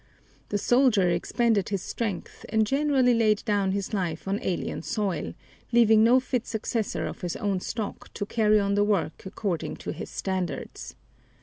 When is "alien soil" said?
4.41-5.35